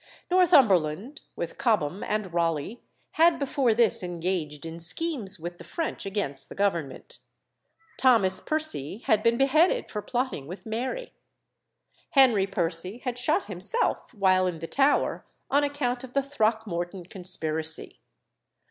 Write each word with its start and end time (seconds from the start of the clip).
Northumberland, 0.31 1.21
with 1.35 1.59
Cobham 1.59 2.03
and 2.03 2.33
Raleigh, 2.33 2.81
had 3.11 3.37
before 3.37 3.75
this 3.75 4.01
engaged 4.01 4.65
in 4.65 4.79
schemes 4.79 5.37
with 5.39 5.59
the 5.59 5.63
French 5.63 6.07
against 6.07 6.49
the 6.49 6.55
Government. 6.55 7.19
Thomas 7.97 8.39
Percy 8.41 9.03
had 9.05 9.21
been 9.21 9.37
beheaded 9.37 9.91
for 9.91 10.01
plotting 10.01 10.47
with 10.47 10.65
Mary. 10.65 11.13
Henry 12.09 12.47
Percy 12.47 12.97
had 13.05 13.19
shot 13.19 13.45
himself 13.45 14.11
while 14.11 14.47
in 14.47 14.57
the 14.57 14.65
Tower, 14.65 15.23
on 15.51 15.63
account 15.63 16.03
of 16.03 16.13
the 16.13 16.23
Throckmorton 16.23 17.05
Conspiracy. 17.05 17.99